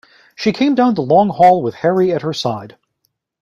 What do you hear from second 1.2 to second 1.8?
hall with